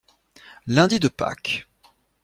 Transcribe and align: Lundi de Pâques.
Lundi 0.65 0.97
de 0.99 1.09
Pâques. 1.09 1.67